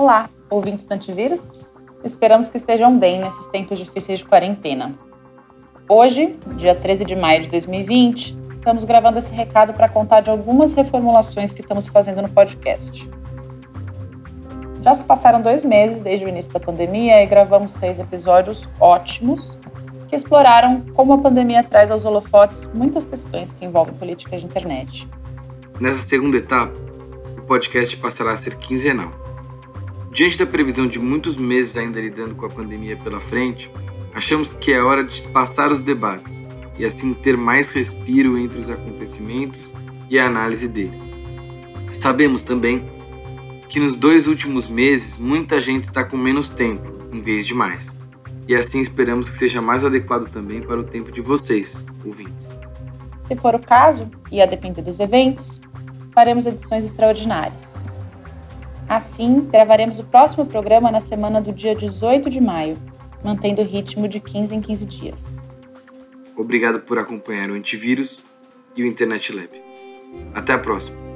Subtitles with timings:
[0.00, 1.58] Olá, ouvintes do Antivírus?
[2.04, 4.94] Esperamos que estejam bem nesses tempos difíceis de quarentena.
[5.88, 10.72] Hoje, dia 13 de maio de 2020, estamos gravando esse recado para contar de algumas
[10.72, 13.10] reformulações que estamos fazendo no podcast.
[14.80, 19.58] Já se passaram dois meses desde o início da pandemia e gravamos seis episódios ótimos
[20.06, 25.08] que exploraram como a pandemia traz aos holofotes muitas questões que envolvem políticas de internet.
[25.80, 26.72] Nessa segunda etapa,
[27.36, 29.27] o podcast passará a ser quinzenal.
[30.12, 33.70] Diante da previsão de muitos meses ainda lidando com a pandemia pela frente,
[34.14, 36.44] achamos que é hora de passar os debates
[36.78, 39.72] e assim ter mais respiro entre os acontecimentos
[40.08, 40.98] e a análise deles.
[41.92, 42.82] Sabemos também
[43.68, 47.94] que nos dois últimos meses muita gente está com menos tempo em vez de mais.
[48.46, 52.54] E assim esperamos que seja mais adequado também para o tempo de vocês, ouvintes.
[53.20, 55.60] Se for o caso, e a depender dos eventos,
[56.12, 57.76] faremos edições extraordinárias.
[58.88, 62.78] Assim, gravaremos o próximo programa na semana do dia 18 de maio,
[63.22, 65.38] mantendo o ritmo de 15 em 15 dias.
[66.34, 68.24] Obrigado por acompanhar o Antivírus
[68.74, 69.50] e o Internet Lab.
[70.34, 71.07] Até a próxima!